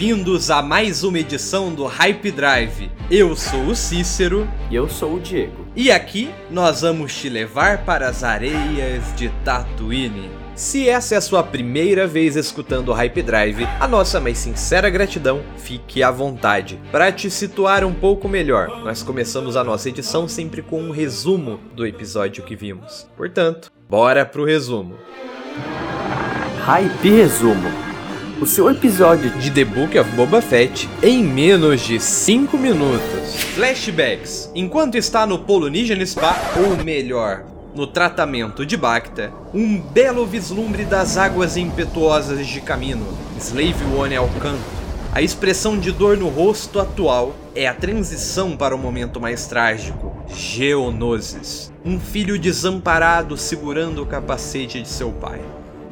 bem-vindos 0.00 0.50
a 0.50 0.62
mais 0.62 1.04
uma 1.04 1.18
edição 1.18 1.74
do 1.74 1.84
Hype 1.84 2.30
Drive. 2.30 2.90
Eu 3.10 3.36
sou 3.36 3.66
o 3.66 3.76
Cícero 3.76 4.48
E 4.70 4.74
eu 4.74 4.88
sou 4.88 5.16
o 5.16 5.20
Diego. 5.20 5.66
e 5.76 5.92
aqui 5.92 6.30
nós 6.50 6.80
vamos 6.80 7.14
te 7.14 7.28
levar 7.28 7.84
para 7.84 8.08
as 8.08 8.24
areias 8.24 9.14
de 9.14 9.28
Tatooine. 9.44 10.30
Se 10.54 10.88
essa 10.88 11.16
é 11.16 11.18
a 11.18 11.20
sua 11.20 11.42
primeira 11.42 12.06
vez 12.06 12.34
escutando 12.34 12.88
o 12.88 12.92
Hype 12.94 13.20
Drive, 13.20 13.68
a 13.78 13.86
nossa 13.86 14.18
mais 14.18 14.38
sincera 14.38 14.88
gratidão, 14.88 15.42
fique 15.58 16.02
à 16.02 16.10
vontade. 16.10 16.80
Para 16.90 17.12
te 17.12 17.30
situar 17.30 17.84
um 17.84 17.92
pouco 17.92 18.26
melhor, 18.26 18.82
nós 18.82 19.02
começamos 19.02 19.54
a 19.54 19.62
nossa 19.62 19.90
edição 19.90 20.26
sempre 20.26 20.62
com 20.62 20.80
um 20.80 20.92
resumo 20.92 21.60
do 21.76 21.86
episódio 21.86 22.42
que 22.42 22.56
vimos. 22.56 23.06
Portanto, 23.18 23.70
bora 23.86 24.24
pro 24.24 24.46
resumo. 24.46 24.94
Hype 26.64 27.10
Resumo. 27.10 27.89
O 28.40 28.46
seu 28.46 28.70
episódio 28.70 29.28
de 29.32 29.50
The 29.50 29.66
Book 29.66 29.98
of 29.98 30.10
Boba 30.12 30.40
Fett 30.40 30.88
em 31.02 31.22
menos 31.22 31.82
de 31.82 32.00
5 32.00 32.56
minutos. 32.56 33.34
Flashbacks. 33.54 34.50
Enquanto 34.54 34.94
está 34.94 35.26
no 35.26 35.40
Polynesian 35.40 36.02
Spa, 36.06 36.34
ou 36.56 36.82
melhor, 36.82 37.44
no 37.74 37.86
tratamento 37.86 38.64
de 38.64 38.78
Bacta, 38.78 39.30
um 39.52 39.78
belo 39.78 40.24
vislumbre 40.24 40.86
das 40.86 41.18
águas 41.18 41.58
impetuosas 41.58 42.46
de 42.46 42.62
Camino. 42.62 43.06
Slave 43.38 43.84
One 43.94 44.16
ao 44.16 44.28
canto. 44.40 44.64
A 45.12 45.20
expressão 45.20 45.78
de 45.78 45.92
dor 45.92 46.16
no 46.16 46.30
rosto 46.30 46.80
atual 46.80 47.36
é 47.54 47.66
a 47.66 47.74
transição 47.74 48.56
para 48.56 48.74
o 48.74 48.78
momento 48.78 49.20
mais 49.20 49.46
trágico, 49.48 50.16
Geonosis. 50.34 51.70
Um 51.84 52.00
filho 52.00 52.38
desamparado 52.38 53.36
segurando 53.36 54.02
o 54.02 54.06
capacete 54.06 54.80
de 54.80 54.88
seu 54.88 55.12
pai. 55.12 55.42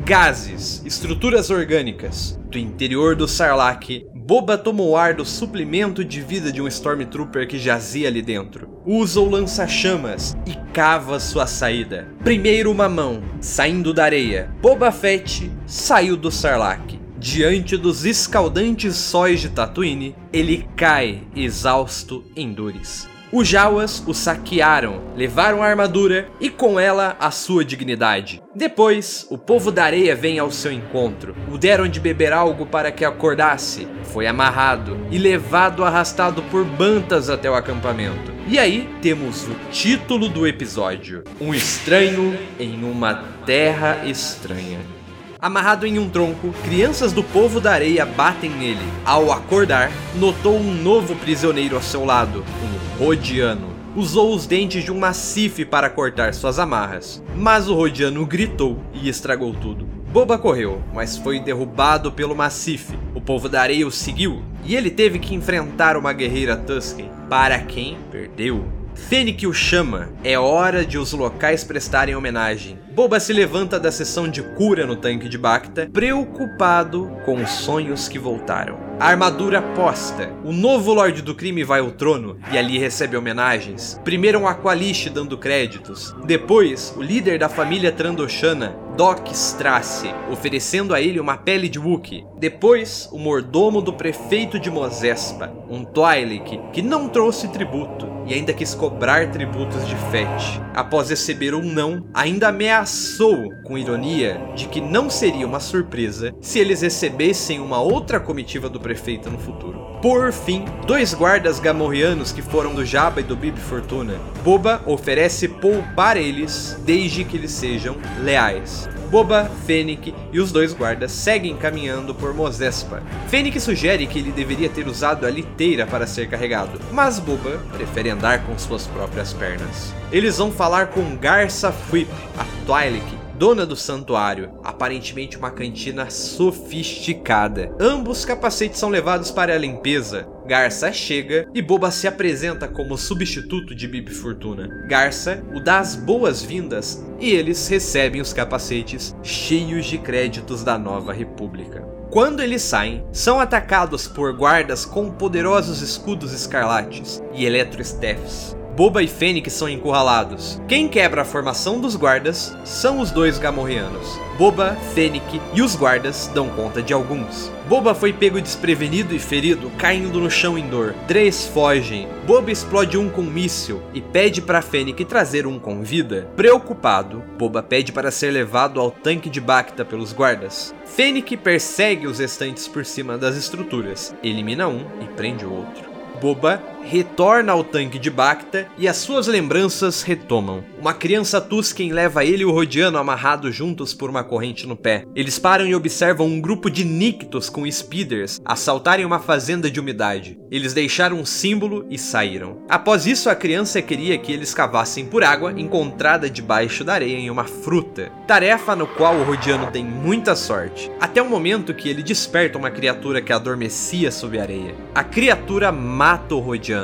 Gases, 0.05 0.83
estruturas 0.87 1.51
orgânicas. 1.51 2.39
Do 2.51 2.59
interior 2.59 3.15
do 3.15 3.29
Sarlacc, 3.29 4.07
Boba 4.15 4.57
tomou 4.57 4.97
ar 4.97 5.15
do 5.15 5.25
suplemento 5.25 6.05
de 6.05 6.21
vida 6.21 6.51
de 6.51 6.63
um 6.63 6.69
Stormtrooper 6.69 7.47
que 7.47 7.59
jazia 7.59 8.09
ali 8.09 8.23
dentro. 8.23 8.69
Usa 8.87 9.21
o 9.21 9.29
lança-chamas 9.29 10.37
e 10.47 10.55
cava 10.73 11.21
sua 11.21 11.47
saída. 11.47 12.09
Primeiro 12.25 12.71
uma 12.71 12.89
mão, 12.89 13.23
saindo 13.41 13.93
da 13.93 14.05
areia. 14.05 14.51
Boba 14.63 14.91
Fett 14.91 15.51
saiu 15.67 16.17
do 16.17 16.31
Sarlacc. 16.31 16.99
Diante 17.19 17.77
dos 17.77 18.05
escaldantes 18.05 18.97
sóis 18.97 19.41
de 19.41 19.49
Tatooine, 19.49 20.15
ele 20.33 20.67
cai 20.77 21.23
exausto 21.35 22.25
em 22.37 22.53
dores. 22.53 23.09
Os 23.31 23.47
Jawas 23.47 24.03
o 24.07 24.15
saquearam, 24.15 25.03
levaram 25.15 25.63
a 25.63 25.67
armadura 25.67 26.31
e 26.41 26.49
com 26.49 26.81
ela 26.81 27.15
a 27.21 27.31
sua 27.31 27.63
dignidade. 27.63 28.43
Depois, 28.55 29.27
o 29.29 29.37
povo 29.37 29.71
da 29.71 29.85
areia 29.85 30.17
vem 30.17 30.39
ao 30.39 30.51
seu 30.51 30.73
encontro. 30.73 31.37
O 31.53 31.59
deram 31.59 31.87
de 31.87 32.01
beber 32.01 32.33
algo 32.33 32.65
para 32.65 32.91
que 32.91 33.05
acordasse. 33.05 33.87
Foi 34.05 34.27
amarrado 34.27 34.97
e 35.11 35.19
levado 35.19 35.85
arrastado 35.85 36.43
por 36.45 36.65
bantas 36.65 37.29
até 37.29 37.51
o 37.51 37.55
acampamento. 37.55 38.33
E 38.47 38.59
aí 38.59 38.89
temos 39.03 39.47
o 39.47 39.55
título 39.71 40.31
do 40.31 40.47
episódio: 40.47 41.23
Um 41.39 41.53
estranho 41.53 42.35
em 42.59 42.83
uma 42.83 43.15
terra 43.45 44.07
estranha. 44.07 44.98
Amarrado 45.41 45.87
em 45.87 46.01
um 46.01 46.11
tronco, 46.11 46.53
crianças 46.65 47.13
do 47.13 47.23
povo 47.23 47.61
da 47.61 47.71
areia 47.71 48.05
batem 48.05 48.51
nele. 48.51 48.83
Ao 49.05 49.31
acordar, 49.31 49.89
notou 50.17 50.57
um 50.57 50.75
novo 50.75 51.15
prisioneiro 51.15 51.77
ao 51.77 51.83
seu 51.83 52.05
lado, 52.05 52.45
um 52.61 53.05
Rodiano. 53.05 53.69
Usou 53.95 54.35
os 54.35 54.47
dentes 54.49 54.83
de 54.83 54.91
um 54.91 54.99
macife 54.99 55.65
para 55.65 55.89
cortar 55.89 56.35
suas 56.35 56.59
amarras, 56.59 57.23
mas 57.37 57.69
o 57.69 57.75
Rodiano 57.75 58.27
gritou 58.27 58.81
e 58.93 59.09
estragou 59.09 59.55
tudo. 59.55 59.87
Boba 60.13 60.37
correu, 60.37 60.83
mas 60.93 61.17
foi 61.17 61.39
derrubado 61.39 62.11
pelo 62.11 62.35
macife. 62.35 62.99
O 63.15 63.21
povo 63.21 63.49
da 63.49 63.61
areia 63.61 63.87
o 63.87 63.93
seguiu 63.93 64.43
e 64.65 64.75
ele 64.75 64.91
teve 64.91 65.21
que 65.21 65.37
enfrentar 65.37 65.97
uma 65.97 66.13
guerreira 66.13 66.57
Tusken, 66.57 67.09
para 67.31 67.61
quem 67.61 67.97
perdeu. 68.11 68.78
Fennec 69.07 69.47
o 69.47 69.55
chama, 69.55 70.11
é 70.23 70.39
hora 70.39 70.85
de 70.85 70.99
os 70.99 71.13
locais 71.15 71.65
prestarem 71.65 72.15
homenagem. 72.15 72.79
Boba 72.95 73.19
se 73.19 73.33
levanta 73.33 73.81
da 73.81 73.91
sessão 73.91 74.29
de 74.29 74.43
cura 74.43 74.87
no 74.87 74.97
tanque 74.97 75.31
de 75.31 75.39
Bacta, 75.39 75.89
preocupado 75.91 77.11
com 77.25 77.43
os 77.43 77.49
sonhos 77.49 78.07
que 78.07 78.19
voltaram. 78.19 78.88
A 79.01 79.07
armadura 79.07 79.63
posta, 79.63 80.33
o 80.45 80.53
novo 80.53 80.93
Lorde 80.93 81.23
do 81.23 81.33
Crime 81.33 81.63
vai 81.63 81.79
ao 81.79 81.93
trono 81.93 82.37
e 82.51 82.59
ali 82.59 82.79
recebe 82.79 83.17
homenagens. 83.17 84.01
Primeiro 84.03 84.41
um 84.41 84.49
Aqualish 84.49 85.09
dando 85.09 85.39
créditos, 85.39 86.13
depois 86.25 86.93
o 86.97 87.01
líder 87.01 87.39
da 87.39 87.49
família 87.49 87.93
Trandoshana, 87.93 88.77
Doc 88.97 89.31
Strasse, 89.31 90.13
oferecendo 90.29 90.93
a 90.93 91.01
ele 91.01 91.21
uma 91.21 91.37
pele 91.37 91.69
de 91.69 91.79
Wookiee. 91.79 92.27
Depois, 92.37 93.09
o 93.13 93.19
mordomo 93.19 93.81
do 93.81 93.93
prefeito 93.93 94.59
de 94.59 94.69
Mozespa, 94.69 95.53
um 95.71 95.85
Twi'lek 95.85 96.61
que 96.73 96.83
não 96.83 97.09
trouxe 97.09 97.47
tributo 97.47 98.09
e 98.27 98.35
ainda 98.35 98.53
quis 98.53 98.75
cobrar 98.75 99.31
tributos 99.31 99.87
de 99.87 99.95
Fett. 100.11 100.61
Após 100.75 101.11
receber 101.11 101.55
um 101.55 101.63
não, 101.63 102.05
ainda 102.13 102.49
ameaçou 102.49 103.49
com 103.65 103.79
ironia 103.79 104.41
de 104.55 104.67
que 104.67 104.81
não 104.81 105.09
seria 105.09 105.47
uma 105.47 105.61
surpresa 105.61 106.35
se 106.41 106.59
eles 106.59 106.83
recebessem 106.83 107.61
uma 107.61 107.81
outra 107.81 108.19
comitiva 108.19 108.69
do 108.69 108.81
prefeito 108.89 109.31
no 109.31 109.39
futuro. 109.39 109.79
Por 110.01 110.33
fim, 110.33 110.65
dois 110.87 111.13
guardas 111.13 111.61
gamorreanos 111.61 112.33
que 112.33 112.41
foram 112.41 112.75
do 112.75 112.87
Jabba 112.87 113.21
e 113.21 113.23
do 113.23 113.37
Bibi 113.37 113.61
Fortuna. 113.61 114.15
Boba 114.43 114.81
oferece 114.87 115.47
poupar 115.47 116.17
eles 116.17 116.81
desde 116.87 117.23
que 117.23 117.37
eles 117.37 117.51
sejam 117.51 117.97
leais. 118.23 118.89
Boba, 119.11 119.51
Fennec 119.67 120.15
e 120.33 120.41
os 120.41 120.53
dois 120.53 120.73
guardas 120.73 121.13
seguem 121.13 121.55
caminhando 121.57 122.15
por 122.15 122.33
Mozespa. 122.33 123.03
Fennec 123.29 123.61
sugere 123.61 124.07
que 124.07 124.19
ele 124.19 124.33
deveria 124.33 124.71
ter 124.71 124.87
usado 124.87 125.27
a 125.27 125.31
liteira 125.31 125.87
para 125.87 126.07
ser 126.07 126.29
carregado, 126.29 126.81
mas 126.91 127.19
Boba 127.19 127.59
prefere 127.75 128.09
andar 128.09 128.47
com 128.47 128.59
suas 128.59 128.87
próprias 128.87 129.35
pernas. 129.35 129.93
Eles 130.11 130.39
vão 130.39 130.51
falar 130.51 130.89
com 130.89 131.17
Garça 131.17 131.75
Whip, 131.93 132.11
a 132.39 132.45
Twi'lek, 132.65 133.18
dona 133.39 133.65
do 133.65 133.77
santuário, 133.77 134.51
aparentemente 134.65 135.39
uma 135.39 135.53
cantina 135.53 136.11
sofisticada. 136.11 137.73
Ambos 137.79 138.25
capacetes 138.25 138.81
são 138.81 138.89
levados 138.89 139.31
para 139.31 139.55
a 139.55 139.59
limpeza. 139.59 140.29
Garça 140.45 140.93
chega 140.93 141.47
e 141.55 141.63
Boba 141.63 141.91
se 141.93 142.09
apresenta 142.09 142.67
como 142.67 142.99
substituto 142.99 143.77
de 143.77 143.87
Bibi 143.87 144.13
Fortuna. 144.13 144.69
Garça 144.89 145.45
o 145.55 145.61
dá 145.61 145.79
as 145.79 145.95
boas-vindas 145.95 147.07
e 147.21 147.31
eles 147.31 147.69
recebem 147.69 148.21
os 148.21 148.33
capacetes 148.33 149.15
cheios 149.23 149.87
de 149.87 149.99
créditos 149.99 150.65
da 150.65 150.77
nova 150.77 151.13
república. 151.13 151.87
Quando 152.11 152.43
eles 152.43 152.63
saem, 152.63 153.05
são 153.13 153.39
atacados 153.39 154.09
por 154.09 154.35
guardas 154.35 154.85
com 154.85 155.11
poderosos 155.11 155.81
escudos 155.83 156.33
escarlates 156.33 157.23
e 157.35 157.45
eletrostaffs. 157.45 158.58
Boba 158.79 159.03
e 159.03 159.09
Fennec 159.09 159.51
são 159.51 159.69
encurralados. 159.69 160.63
Quem 160.69 160.87
quebra 160.87 161.23
a 161.23 161.25
formação 161.25 161.81
dos 161.81 161.97
guardas 161.97 162.57
são 162.65 163.01
os 163.01 163.11
dois 163.11 163.37
gamorreanos. 163.37 164.21
Boba, 164.39 164.77
Fennec 164.95 165.41
e 165.53 165.61
os 165.61 165.75
guardas 165.75 166.31
dão 166.33 166.49
conta 166.51 166.81
de 166.81 166.93
alguns. 166.93 167.51
Boba 167.69 167.93
foi 167.93 168.13
pego 168.13 168.41
desprevenido 168.41 169.13
e 169.13 169.19
ferido, 169.19 169.69
caindo 169.77 170.21
no 170.21 170.31
chão 170.31 170.57
em 170.57 170.69
dor. 170.69 170.95
Três 171.09 171.45
fogem. 171.49 172.07
Boba 172.25 172.53
explode 172.53 172.97
um 172.97 173.11
com 173.11 173.23
um 173.23 173.25
míssil 173.29 173.83
e 173.93 174.01
pede 174.01 174.41
para 174.41 174.63
Fennec 174.63 175.05
trazer 175.05 175.45
um 175.45 175.59
com 175.59 175.83
vida. 175.83 176.31
Preocupado, 176.37 177.21
Boba 177.37 177.65
pede 177.65 177.91
para 177.91 178.13
ser 178.13 178.31
levado 178.31 178.81
ao 178.81 178.93
tanque 178.93 179.29
de 179.29 179.41
Bacta 179.41 179.85
pelos 179.85 180.13
guardas. 180.13 180.73
Fennec 180.85 181.37
persegue 181.37 182.07
os 182.07 182.21
restantes 182.21 182.69
por 182.69 182.87
cima 182.87 183.19
das 183.19 183.35
estruturas, 183.35 184.15
elimina 184.23 184.69
um 184.69 184.87
e 185.01 185.05
prende 185.17 185.45
o 185.45 185.53
outro. 185.53 185.89
Boba 186.21 186.63
retorna 186.83 187.53
ao 187.53 187.63
tanque 187.63 187.99
de 187.99 188.11
Bacta 188.11 188.67
e 188.79 188.89
as 188.89 188.97
suas 188.97 189.27
lembranças 189.27 190.03
retomam. 190.03 190.65
Uma 190.81 190.95
criança 190.95 191.41
Tusken 191.41 191.93
leva 191.93 192.25
ele 192.25 192.43
e 192.43 192.47
o 192.47 192.53
Rodiano 192.53 192.99
amarrados 192.99 193.55
juntos 193.55 193.93
por 193.93 194.09
uma 194.09 194.25
corrente 194.25 194.67
no 194.67 194.77
pé. 194.77 195.05
Eles 195.15 195.39
param 195.39 195.67
e 195.67 195.75
observam 195.75 196.27
um 196.27 196.41
grupo 196.41 196.71
de 196.71 196.85
Nictos 196.85 197.51
com 197.51 197.71
speeders 197.71 198.41
assaltarem 198.45 199.05
uma 199.05 199.19
fazenda 199.19 199.71
de 199.71 199.81
umidade. 199.81 200.39
Eles 200.51 200.73
deixaram 200.73 201.19
um 201.19 201.27
símbolo 201.27 201.87
e 201.91 201.99
saíram. 201.99 202.63
Após 202.69 203.07
isso, 203.07 203.29
a 203.29 203.35
criança 203.35 203.83
queria 203.83 204.17
que 204.17 204.33
eles 204.33 204.55
cavassem 204.55 205.05
por 205.05 205.23
água 205.23 205.53
encontrada 205.53 206.31
debaixo 206.31 206.85
da 206.85 206.95
areia 206.95 207.19
em 207.19 207.31
uma 207.31 207.45
fruta. 207.45 208.11
Tarefa 208.27 208.75
no 208.75 208.87
qual 208.87 209.17
o 209.17 209.25
Rodiano 209.25 209.71
tem 209.71 209.85
muita 209.85 210.35
sorte, 210.35 210.91
até 211.01 211.21
o 211.21 211.29
momento 211.29 211.75
que 211.75 211.89
ele 211.89 212.03
desperta 212.03 212.59
uma 212.59 212.71
criatura 212.71 213.21
que 213.21 213.33
adormecia 213.33 214.11
sob 214.11 214.39
a 214.39 214.43
areia. 214.43 214.75
A 214.95 215.05
criatura 215.05 215.73
mata 215.73 216.35
o 216.35 216.41
Rodiano. 216.41 216.78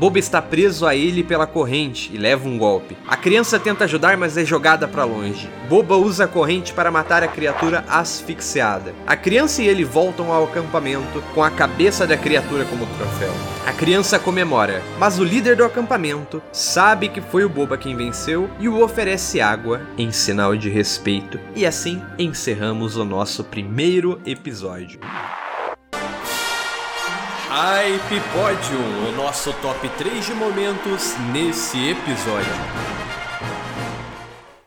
Boba 0.00 0.18
está 0.18 0.40
preso 0.40 0.86
a 0.86 0.94
ele 0.94 1.22
pela 1.22 1.46
corrente 1.46 2.10
e 2.14 2.16
leva 2.16 2.48
um 2.48 2.56
golpe. 2.56 2.96
A 3.06 3.18
criança 3.18 3.60
tenta 3.60 3.84
ajudar, 3.84 4.16
mas 4.16 4.34
é 4.38 4.46
jogada 4.46 4.88
para 4.88 5.04
longe. 5.04 5.46
Boba 5.68 5.94
usa 5.94 6.24
a 6.24 6.26
corrente 6.26 6.72
para 6.72 6.90
matar 6.90 7.22
a 7.22 7.28
criatura 7.28 7.84
asfixiada. 7.86 8.94
A 9.06 9.14
criança 9.14 9.62
e 9.62 9.68
ele 9.68 9.84
voltam 9.84 10.32
ao 10.32 10.44
acampamento 10.44 11.22
com 11.34 11.42
a 11.42 11.50
cabeça 11.50 12.06
da 12.06 12.16
criatura 12.16 12.64
como 12.64 12.86
troféu. 12.96 13.32
A 13.66 13.72
criança 13.72 14.18
comemora, 14.18 14.82
mas 14.98 15.18
o 15.18 15.24
líder 15.24 15.56
do 15.56 15.64
acampamento 15.64 16.42
sabe 16.50 17.08
que 17.08 17.20
foi 17.20 17.44
o 17.44 17.50
Boba 17.50 17.76
quem 17.76 17.94
venceu 17.94 18.48
e 18.58 18.68
o 18.68 18.82
oferece 18.82 19.38
água 19.38 19.82
em 19.98 20.10
sinal 20.10 20.56
de 20.56 20.70
respeito. 20.70 21.38
E 21.54 21.66
assim 21.66 22.02
encerramos 22.18 22.96
o 22.96 23.04
nosso 23.04 23.44
primeiro 23.44 24.18
episódio. 24.24 24.98
Hype 27.52 28.20
Podium, 28.32 29.08
o 29.08 29.16
nosso 29.16 29.52
top 29.54 29.88
3 29.98 30.24
de 30.24 30.34
momentos 30.34 31.16
nesse 31.32 31.90
episódio. 31.90 32.52